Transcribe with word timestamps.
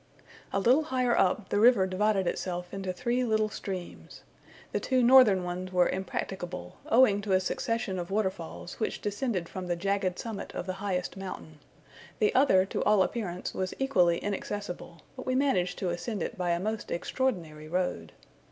A 0.51 0.59
little 0.59 0.85
higher 0.85 1.15
up, 1.15 1.49
the 1.49 1.59
river 1.59 1.85
divided 1.85 2.25
itself 2.25 2.73
into 2.73 2.91
three 2.91 3.23
little 3.23 3.49
streams. 3.49 4.23
The 4.71 4.79
two 4.79 5.03
northern 5.03 5.43
ones 5.43 5.71
were 5.71 5.87
impracticable, 5.87 6.77
owing 6.89 7.21
to 7.21 7.33
a 7.33 7.39
succession 7.39 7.99
of 7.99 8.09
waterfalls 8.09 8.79
which 8.79 8.99
descended 8.99 9.47
from 9.47 9.67
the 9.67 9.75
jagged 9.75 10.17
summit 10.17 10.55
of 10.55 10.65
the 10.65 10.73
highest 10.81 11.17
mountain; 11.17 11.59
the 12.17 12.33
other 12.33 12.65
to 12.65 12.83
all 12.83 13.03
appearance 13.03 13.53
was 13.53 13.75
equally 13.77 14.17
inaccessible, 14.17 15.03
but 15.15 15.27
we 15.27 15.35
managed 15.35 15.77
to 15.77 15.89
ascend 15.91 16.23
it 16.23 16.35
by 16.35 16.49
a 16.49 16.59
most 16.59 16.89
extraordinary 16.89 17.67
road. 17.67 18.11